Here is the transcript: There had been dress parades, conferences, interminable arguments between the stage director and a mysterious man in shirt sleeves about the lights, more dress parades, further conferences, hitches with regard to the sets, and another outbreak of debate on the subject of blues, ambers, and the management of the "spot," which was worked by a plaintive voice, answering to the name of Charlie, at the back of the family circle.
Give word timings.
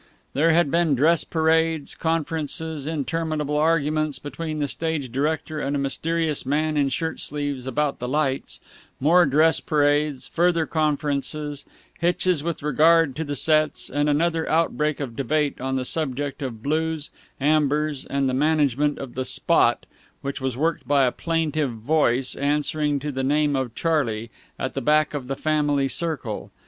There 0.33 0.49
had 0.49 0.71
been 0.71 0.95
dress 0.95 1.23
parades, 1.23 1.93
conferences, 1.93 2.87
interminable 2.87 3.55
arguments 3.59 4.17
between 4.17 4.57
the 4.57 4.67
stage 4.67 5.11
director 5.11 5.59
and 5.59 5.75
a 5.75 5.79
mysterious 5.79 6.43
man 6.43 6.75
in 6.75 6.89
shirt 6.89 7.19
sleeves 7.19 7.67
about 7.67 7.99
the 7.99 8.07
lights, 8.09 8.59
more 8.99 9.27
dress 9.27 9.59
parades, 9.59 10.27
further 10.27 10.65
conferences, 10.65 11.65
hitches 11.99 12.43
with 12.43 12.63
regard 12.63 13.15
to 13.17 13.23
the 13.23 13.35
sets, 13.35 13.91
and 13.91 14.09
another 14.09 14.49
outbreak 14.49 14.99
of 14.99 15.15
debate 15.15 15.61
on 15.61 15.75
the 15.75 15.85
subject 15.85 16.41
of 16.41 16.63
blues, 16.63 17.11
ambers, 17.39 18.03
and 18.03 18.27
the 18.27 18.33
management 18.33 18.97
of 18.97 19.13
the 19.13 19.23
"spot," 19.23 19.85
which 20.23 20.41
was 20.41 20.57
worked 20.57 20.87
by 20.87 21.05
a 21.05 21.11
plaintive 21.11 21.73
voice, 21.73 22.33
answering 22.33 22.97
to 22.97 23.11
the 23.11 23.21
name 23.23 23.55
of 23.55 23.75
Charlie, 23.75 24.31
at 24.57 24.73
the 24.73 24.81
back 24.81 25.13
of 25.13 25.27
the 25.27 25.35
family 25.35 25.87
circle. 25.87 26.49